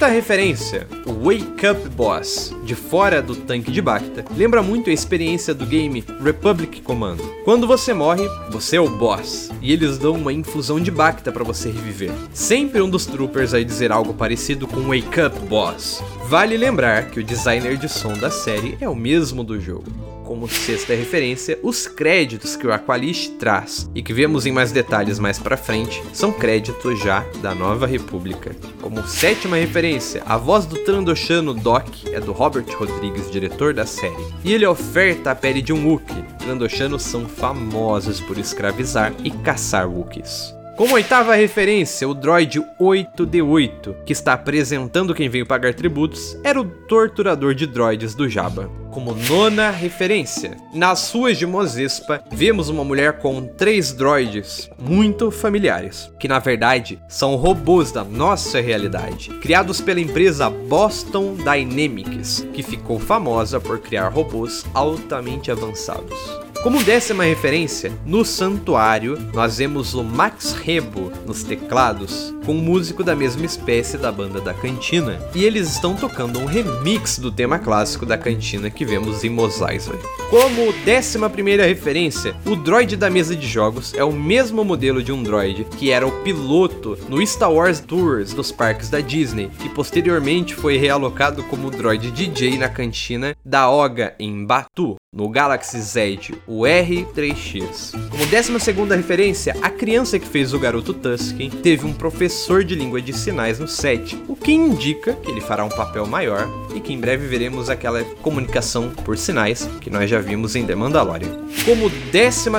Quinta 0.00 0.14
referência, 0.14 0.86
Wake 1.22 1.66
Up 1.66 1.88
Boss, 1.90 2.56
de 2.64 2.74
fora 2.74 3.20
do 3.20 3.36
tanque 3.36 3.70
de 3.70 3.82
Bacta, 3.82 4.24
lembra 4.34 4.62
muito 4.62 4.88
a 4.88 4.92
experiência 4.94 5.52
do 5.52 5.66
game 5.66 6.02
Republic 6.24 6.80
Commando. 6.80 7.22
Quando 7.44 7.66
você 7.66 7.92
morre, 7.92 8.26
você 8.50 8.76
é 8.76 8.80
o 8.80 8.88
boss, 8.88 9.50
e 9.60 9.70
eles 9.70 9.98
dão 9.98 10.14
uma 10.14 10.32
infusão 10.32 10.80
de 10.80 10.90
Bacta 10.90 11.30
para 11.30 11.44
você 11.44 11.70
reviver. 11.70 12.12
Sempre 12.32 12.80
um 12.80 12.88
dos 12.88 13.04
troopers 13.04 13.52
vai 13.52 13.62
dizer 13.62 13.92
algo 13.92 14.14
parecido 14.14 14.66
com 14.66 14.80
Wake 14.84 15.20
Up 15.20 15.38
Boss. 15.46 16.02
Vale 16.30 16.56
lembrar 16.56 17.10
que 17.10 17.20
o 17.20 17.24
designer 17.24 17.76
de 17.76 17.86
som 17.90 18.14
da 18.14 18.30
série 18.30 18.78
é 18.80 18.88
o 18.88 18.96
mesmo 18.96 19.44
do 19.44 19.60
jogo 19.60 20.19
como 20.30 20.48
sexta 20.48 20.94
referência, 20.94 21.58
os 21.60 21.88
créditos 21.88 22.54
que 22.54 22.64
o 22.64 22.72
Aqualish 22.72 23.30
traz 23.30 23.90
e 23.92 24.00
que 24.00 24.14
vemos 24.14 24.46
em 24.46 24.52
mais 24.52 24.70
detalhes 24.70 25.18
mais 25.18 25.40
para 25.40 25.56
frente, 25.56 26.00
são 26.12 26.30
créditos 26.30 27.00
já 27.00 27.26
da 27.42 27.52
Nova 27.52 27.84
República. 27.84 28.54
Como 28.80 29.04
sétima 29.08 29.56
referência, 29.56 30.22
a 30.24 30.36
voz 30.36 30.66
do 30.66 30.78
Trandoshano 30.84 31.52
Doc 31.52 31.88
é 32.12 32.20
do 32.20 32.30
Robert 32.30 32.66
Rodrigues, 32.78 33.28
diretor 33.28 33.74
da 33.74 33.84
série, 33.84 34.24
e 34.44 34.52
ele 34.52 34.64
oferta 34.64 35.32
a 35.32 35.34
pele 35.34 35.60
de 35.60 35.72
um 35.72 35.88
Wookiee. 35.88 36.22
Trandoshanos 36.38 37.02
são 37.02 37.26
famosos 37.26 38.20
por 38.20 38.38
escravizar 38.38 39.12
e 39.24 39.32
caçar 39.32 39.88
Wookiees. 39.88 40.59
Como 40.80 40.94
oitava 40.94 41.34
referência, 41.34 42.08
o 42.08 42.14
droid 42.14 42.58
8D8, 42.80 43.96
que 44.02 44.14
está 44.14 44.32
apresentando 44.32 45.14
quem 45.14 45.28
veio 45.28 45.44
pagar 45.44 45.74
tributos, 45.74 46.38
era 46.42 46.58
o 46.58 46.64
torturador 46.64 47.54
de 47.54 47.66
droids 47.66 48.14
do 48.14 48.26
Jabba. 48.26 48.70
Como 48.90 49.14
nona 49.14 49.70
referência, 49.70 50.56
nas 50.72 51.12
ruas 51.12 51.36
de 51.36 51.44
Mozespa, 51.44 52.24
vemos 52.32 52.70
uma 52.70 52.82
mulher 52.82 53.18
com 53.18 53.46
três 53.46 53.92
droids 53.92 54.70
muito 54.78 55.30
familiares, 55.30 56.10
que 56.18 56.26
na 56.26 56.38
verdade 56.38 56.98
são 57.06 57.36
robôs 57.36 57.92
da 57.92 58.02
nossa 58.02 58.58
realidade, 58.58 59.28
criados 59.34 59.82
pela 59.82 60.00
empresa 60.00 60.48
Boston 60.48 61.34
Dynamics, 61.34 62.46
que 62.54 62.62
ficou 62.62 62.98
famosa 62.98 63.60
por 63.60 63.80
criar 63.80 64.08
robôs 64.08 64.64
altamente 64.72 65.50
avançados. 65.50 66.49
Como 66.62 66.84
décima 66.84 67.24
referência, 67.24 67.90
no 68.04 68.22
santuário 68.22 69.16
nós 69.32 69.56
vemos 69.56 69.94
o 69.94 70.04
Max 70.04 70.52
Rebo 70.52 71.10
nos 71.26 71.42
teclados, 71.42 72.34
com 72.44 72.52
um 72.52 72.60
músico 72.60 73.04
da 73.04 73.14
mesma 73.14 73.44
espécie 73.44 73.98
da 73.98 74.10
banda 74.10 74.40
da 74.40 74.54
Cantina, 74.54 75.20
e 75.34 75.44
eles 75.44 75.70
estão 75.70 75.94
tocando 75.94 76.38
um 76.38 76.46
remix 76.46 77.18
do 77.18 77.30
tema 77.30 77.58
clássico 77.58 78.06
da 78.06 78.16
Cantina 78.16 78.70
que 78.70 78.84
vemos 78.84 79.22
em 79.24 79.30
Mos 79.30 79.60
Eisley. 79.60 79.98
Como 80.30 80.72
décima 80.84 81.28
primeira 81.28 81.66
referência, 81.66 82.34
o 82.46 82.56
droid 82.56 82.96
da 82.96 83.10
mesa 83.10 83.36
de 83.36 83.46
jogos 83.46 83.94
é 83.94 84.04
o 84.04 84.12
mesmo 84.12 84.64
modelo 84.64 85.02
de 85.02 85.12
um 85.12 85.22
droid 85.22 85.64
que 85.76 85.90
era 85.90 86.06
o 86.06 86.22
piloto 86.22 86.96
no 87.08 87.24
Star 87.26 87.52
Wars 87.52 87.80
Tours 87.80 88.32
dos 88.32 88.50
parques 88.50 88.88
da 88.88 89.00
Disney, 89.00 89.50
e 89.64 89.68
posteriormente 89.68 90.54
foi 90.54 90.76
realocado 90.76 91.42
como 91.44 91.70
droid 91.70 92.10
DJ 92.10 92.58
na 92.58 92.68
cantina 92.68 93.36
da 93.44 93.70
Oga 93.70 94.14
em 94.18 94.44
Batu, 94.44 94.96
no 95.12 95.28
Galaxy 95.28 95.80
Z, 95.80 96.34
o 96.46 96.60
R3X. 96.62 97.92
Como 98.10 98.24
12 98.26 98.96
referência, 98.96 99.56
a 99.60 99.68
criança 99.68 100.18
que 100.18 100.26
fez 100.26 100.54
o 100.54 100.58
garoto 100.58 100.94
Tusken 100.94 101.50
teve 101.50 101.84
um 101.84 101.92
professor 101.92 102.29
de 102.64 102.74
língua 102.74 103.02
de 103.02 103.12
sinais 103.12 103.58
no 103.58 103.66
set, 103.66 104.16
o 104.28 104.36
que 104.36 104.52
indica 104.52 105.14
que 105.14 105.30
ele 105.30 105.40
fará 105.40 105.64
um 105.64 105.68
papel 105.68 106.06
maior 106.06 106.48
e 106.74 106.80
que 106.80 106.92
em 106.92 107.00
breve 107.00 107.26
veremos 107.26 107.68
aquela 107.68 108.04
comunicação 108.22 108.90
por 108.90 109.18
sinais 109.18 109.68
que 109.80 109.90
nós 109.90 110.08
já 110.08 110.20
vimos 110.20 110.54
em 110.54 110.64
The 110.64 110.74
Mandalorian. 110.74 111.40
Como 111.64 111.90
13 112.10 112.50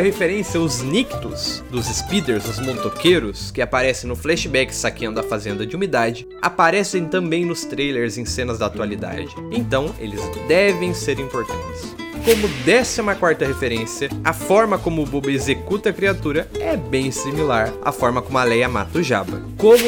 referência, 0.00 0.60
os 0.60 0.80
Nictus 0.80 1.62
dos 1.70 1.86
Speeders, 1.86 2.46
os 2.46 2.60
motoqueiros, 2.60 3.50
que 3.50 3.60
aparecem 3.60 4.08
no 4.08 4.16
flashback 4.16 4.74
saqueando 4.74 5.20
a 5.20 5.22
fazenda 5.22 5.66
de 5.66 5.74
umidade, 5.74 6.26
aparecem 6.40 7.06
também 7.06 7.44
nos 7.44 7.64
trailers 7.64 8.16
em 8.16 8.24
cenas 8.24 8.58
da 8.58 8.66
atualidade. 8.66 9.34
Então, 9.50 9.94
eles 9.98 10.20
devem 10.46 10.94
ser 10.94 11.18
importantes. 11.18 12.05
Como 12.26 12.48
14 12.64 13.44
referência, 13.44 14.08
a 14.24 14.32
forma 14.32 14.76
como 14.76 15.00
o 15.00 15.06
Boba 15.06 15.30
executa 15.30 15.90
a 15.90 15.92
criatura 15.92 16.48
é 16.58 16.76
bem 16.76 17.12
similar 17.12 17.72
à 17.84 17.92
forma 17.92 18.20
como 18.20 18.36
a 18.36 18.42
Leia 18.42 18.68
mata 18.68 18.98
o 18.98 19.02
Jabba. 19.02 19.40
Como 19.56 19.84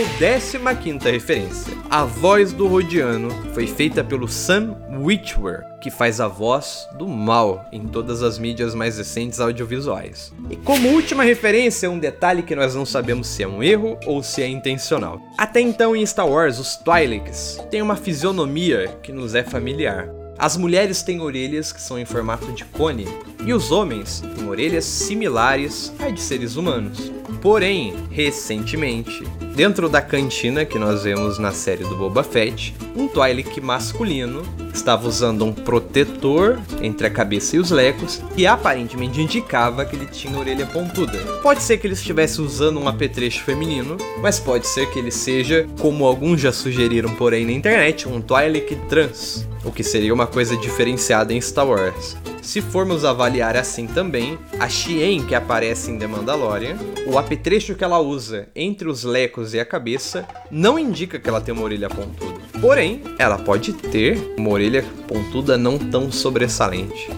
15 0.80 1.10
referência, 1.10 1.74
a 1.90 2.04
voz 2.04 2.52
do 2.52 2.68
Rodiano 2.68 3.28
foi 3.52 3.66
feita 3.66 4.04
pelo 4.04 4.28
Sam 4.28 4.76
Witwer, 5.00 5.64
que 5.80 5.90
faz 5.90 6.20
a 6.20 6.28
voz 6.28 6.86
do 6.96 7.08
mal 7.08 7.66
em 7.72 7.88
todas 7.88 8.22
as 8.22 8.38
mídias 8.38 8.72
mais 8.72 8.98
recentes 8.98 9.40
audiovisuais. 9.40 10.32
E 10.48 10.54
como 10.54 10.90
última 10.90 11.24
referência, 11.24 11.90
um 11.90 11.98
detalhe 11.98 12.44
que 12.44 12.54
nós 12.54 12.72
não 12.72 12.86
sabemos 12.86 13.26
se 13.26 13.42
é 13.42 13.48
um 13.48 13.64
erro 13.64 13.98
ou 14.06 14.22
se 14.22 14.44
é 14.44 14.46
intencional. 14.46 15.20
Até 15.36 15.60
então 15.60 15.96
em 15.96 16.06
Star 16.06 16.28
Wars, 16.28 16.60
os 16.60 16.76
Twi'leks 16.76 17.58
têm 17.68 17.82
uma 17.82 17.96
fisionomia 17.96 18.96
que 19.02 19.10
nos 19.10 19.34
é 19.34 19.42
familiar. 19.42 20.17
As 20.38 20.56
mulheres 20.56 21.02
têm 21.02 21.20
orelhas 21.20 21.72
que 21.72 21.80
são 21.80 21.98
em 21.98 22.04
formato 22.04 22.52
de 22.52 22.64
cone, 22.64 23.08
e 23.44 23.52
os 23.52 23.72
homens 23.72 24.22
têm 24.36 24.48
orelhas 24.48 24.84
similares 24.84 25.92
às 25.98 26.14
de 26.14 26.20
seres 26.20 26.54
humanos. 26.54 27.10
Porém, 27.42 27.94
recentemente, 28.10 29.24
dentro 29.56 29.88
da 29.88 30.00
cantina 30.00 30.64
que 30.64 30.78
nós 30.78 31.02
vemos 31.02 31.38
na 31.38 31.50
série 31.50 31.82
do 31.82 31.96
Boba 31.96 32.22
Fett, 32.22 32.74
um 32.96 33.08
Twi'lek 33.08 33.60
masculino 33.60 34.42
estava 34.72 35.08
usando 35.08 35.44
um 35.44 35.52
protetor 35.52 36.58
entre 36.80 37.08
a 37.08 37.10
cabeça 37.10 37.56
e 37.56 37.58
os 37.58 37.70
lecos 37.70 38.22
que 38.36 38.46
aparentemente 38.46 39.20
indicava 39.20 39.84
que 39.84 39.96
ele 39.96 40.06
tinha 40.06 40.38
orelha 40.38 40.66
pontuda. 40.66 41.18
Pode 41.42 41.62
ser 41.62 41.78
que 41.78 41.86
ele 41.86 41.94
estivesse 41.94 42.40
usando 42.40 42.78
um 42.78 42.86
apetrecho 42.86 43.42
feminino, 43.42 43.96
mas 44.20 44.38
pode 44.38 44.66
ser 44.66 44.88
que 44.90 44.98
ele 44.98 45.10
seja, 45.10 45.66
como 45.80 46.06
alguns 46.06 46.40
já 46.40 46.52
sugeriram 46.52 47.12
por 47.14 47.32
aí 47.32 47.44
na 47.44 47.52
internet, 47.52 48.08
um 48.08 48.20
Twi'lek 48.20 48.76
trans, 48.88 49.48
o 49.64 49.72
que 49.72 49.82
seria 49.82 50.14
uma 50.14 50.26
coisa 50.28 50.56
diferenciada 50.56 51.32
em 51.32 51.40
Star 51.40 51.66
Wars. 51.66 52.16
Se 52.42 52.60
formos 52.60 53.04
avaliar 53.04 53.56
assim 53.56 53.86
também, 53.86 54.38
a 54.58 54.68
Xien 54.68 55.24
que 55.26 55.34
aparece 55.34 55.90
em 55.90 55.98
The 55.98 56.06
Mandalorian, 56.06 56.76
o 57.06 57.18
apetrecho 57.18 57.74
que 57.74 57.84
ela 57.84 57.98
usa 57.98 58.48
entre 58.54 58.88
os 58.88 59.04
lecos 59.04 59.54
e 59.54 59.60
a 59.60 59.64
cabeça 59.64 60.26
não 60.50 60.78
indica 60.78 61.18
que 61.18 61.28
ela 61.28 61.40
tem 61.40 61.52
uma 61.52 61.64
orelha 61.64 61.88
pontuda. 61.88 62.38
Porém, 62.60 63.02
ela 63.18 63.38
pode 63.38 63.72
ter 63.72 64.34
uma 64.36 64.50
orelha 64.50 64.84
pontuda 65.06 65.58
não 65.58 65.78
tão 65.78 66.10
sobressalente. 66.10 67.10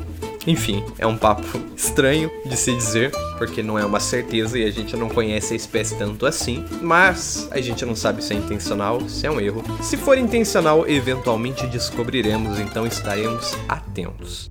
Enfim, 0.46 0.84
é 0.98 1.06
um 1.06 1.16
papo 1.16 1.42
estranho 1.76 2.30
de 2.46 2.56
se 2.56 2.74
dizer, 2.74 3.12
porque 3.38 3.62
não 3.62 3.78
é 3.78 3.84
uma 3.84 4.00
certeza 4.00 4.58
e 4.58 4.64
a 4.64 4.70
gente 4.70 4.96
não 4.96 5.08
conhece 5.08 5.52
a 5.52 5.56
espécie 5.56 5.96
tanto 5.96 6.26
assim, 6.26 6.64
mas 6.80 7.48
a 7.50 7.60
gente 7.60 7.84
não 7.84 7.94
sabe 7.94 8.24
se 8.24 8.32
é 8.32 8.36
intencional, 8.36 9.00
se 9.08 9.26
é 9.26 9.30
um 9.30 9.40
erro. 9.40 9.62
Se 9.82 9.96
for 9.96 10.16
intencional, 10.16 10.88
eventualmente 10.88 11.66
descobriremos, 11.66 12.58
então 12.58 12.86
estaremos 12.86 13.56
atentos. 13.68 14.50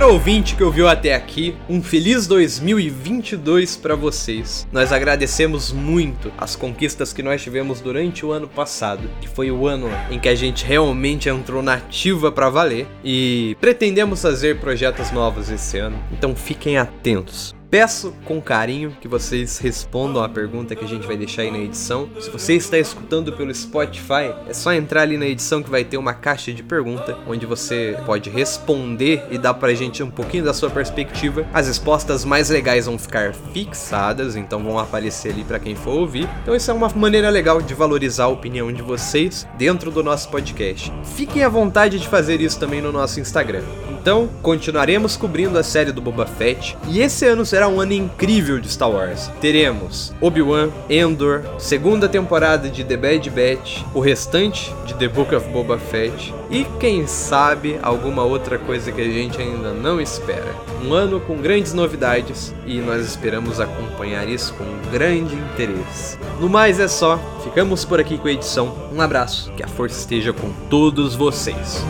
Caro 0.00 0.14
ouvinte 0.14 0.56
que 0.56 0.64
ouviu 0.64 0.88
até 0.88 1.14
aqui, 1.14 1.54
um 1.68 1.82
feliz 1.82 2.26
2022 2.26 3.76
para 3.76 3.94
vocês. 3.94 4.66
Nós 4.72 4.94
agradecemos 4.94 5.72
muito 5.72 6.32
as 6.38 6.56
conquistas 6.56 7.12
que 7.12 7.22
nós 7.22 7.42
tivemos 7.42 7.82
durante 7.82 8.24
o 8.24 8.32
ano 8.32 8.48
passado, 8.48 9.10
que 9.20 9.28
foi 9.28 9.50
o 9.50 9.66
ano 9.68 9.90
em 10.10 10.18
que 10.18 10.30
a 10.30 10.34
gente 10.34 10.64
realmente 10.64 11.28
entrou 11.28 11.62
na 11.62 11.74
ativa 11.74 12.32
para 12.32 12.48
valer 12.48 12.86
e 13.04 13.54
pretendemos 13.60 14.22
fazer 14.22 14.58
projetos 14.58 15.10
novos 15.10 15.50
esse 15.50 15.76
ano. 15.76 16.02
Então 16.10 16.34
fiquem 16.34 16.78
atentos. 16.78 17.54
Peço 17.70 18.12
com 18.24 18.42
carinho 18.42 18.96
que 19.00 19.06
vocês 19.06 19.58
respondam 19.58 20.24
a 20.24 20.28
pergunta 20.28 20.74
que 20.74 20.84
a 20.84 20.88
gente 20.88 21.06
vai 21.06 21.16
deixar 21.16 21.42
aí 21.42 21.52
na 21.52 21.58
edição. 21.58 22.10
Se 22.18 22.28
você 22.28 22.54
está 22.54 22.76
escutando 22.76 23.32
pelo 23.32 23.54
Spotify, 23.54 24.34
é 24.48 24.52
só 24.52 24.72
entrar 24.72 25.02
ali 25.02 25.16
na 25.16 25.26
edição 25.26 25.62
que 25.62 25.70
vai 25.70 25.84
ter 25.84 25.96
uma 25.96 26.12
caixa 26.12 26.52
de 26.52 26.64
pergunta 26.64 27.16
onde 27.28 27.46
você 27.46 27.96
pode 28.04 28.28
responder 28.28 29.24
e 29.30 29.38
dar 29.38 29.54
pra 29.54 29.72
gente 29.72 30.02
um 30.02 30.10
pouquinho 30.10 30.42
da 30.42 30.52
sua 30.52 30.68
perspectiva. 30.68 31.46
As 31.54 31.68
respostas 31.68 32.24
mais 32.24 32.50
legais 32.50 32.86
vão 32.86 32.98
ficar 32.98 33.32
fixadas, 33.52 34.34
então 34.34 34.64
vão 34.64 34.76
aparecer 34.76 35.30
ali 35.30 35.44
para 35.44 35.60
quem 35.60 35.76
for 35.76 35.92
ouvir. 35.92 36.28
Então 36.42 36.56
isso 36.56 36.72
é 36.72 36.74
uma 36.74 36.88
maneira 36.88 37.30
legal 37.30 37.62
de 37.62 37.72
valorizar 37.72 38.24
a 38.24 38.28
opinião 38.28 38.72
de 38.72 38.82
vocês 38.82 39.46
dentro 39.56 39.92
do 39.92 40.02
nosso 40.02 40.28
podcast. 40.28 40.92
Fiquem 41.14 41.44
à 41.44 41.48
vontade 41.48 42.00
de 42.00 42.08
fazer 42.08 42.40
isso 42.40 42.58
também 42.58 42.82
no 42.82 42.90
nosso 42.90 43.20
Instagram. 43.20 43.62
Então, 44.00 44.30
continuaremos 44.42 45.14
cobrindo 45.14 45.58
a 45.58 45.62
série 45.62 45.92
do 45.92 46.00
Boba 46.00 46.24
Fett 46.24 46.74
e 46.88 47.00
esse 47.00 47.26
ano 47.26 47.44
será 47.60 47.68
um 47.68 47.78
ano 47.78 47.92
incrível 47.92 48.58
de 48.58 48.70
Star 48.70 48.90
Wars. 48.90 49.30
Teremos 49.38 50.14
Obi-Wan, 50.18 50.70
Endor, 50.88 51.42
segunda 51.58 52.08
temporada 52.08 52.70
de 52.70 52.82
The 52.82 52.96
Bad 52.96 53.28
Batch, 53.28 53.82
o 53.92 54.00
restante 54.00 54.74
de 54.86 54.94
The 54.94 55.08
Book 55.08 55.34
of 55.34 55.46
Boba 55.50 55.78
Fett 55.78 56.32
e 56.50 56.64
quem 56.78 57.06
sabe 57.06 57.78
alguma 57.82 58.22
outra 58.22 58.58
coisa 58.58 58.90
que 58.90 59.02
a 59.02 59.04
gente 59.04 59.42
ainda 59.42 59.74
não 59.74 60.00
espera. 60.00 60.54
Um 60.82 60.94
ano 60.94 61.20
com 61.20 61.36
grandes 61.36 61.74
novidades 61.74 62.54
e 62.64 62.78
nós 62.78 63.04
esperamos 63.04 63.60
acompanhar 63.60 64.26
isso 64.26 64.54
com 64.54 64.90
grande 64.90 65.34
interesse. 65.34 66.16
No 66.40 66.48
mais 66.48 66.80
é 66.80 66.88
só, 66.88 67.20
ficamos 67.44 67.84
por 67.84 68.00
aqui 68.00 68.16
com 68.16 68.28
a 68.28 68.32
edição. 68.32 68.74
Um 68.90 69.02
abraço, 69.02 69.52
que 69.52 69.62
a 69.62 69.68
força 69.68 70.00
esteja 70.00 70.32
com 70.32 70.50
todos 70.70 71.14
vocês. 71.14 71.84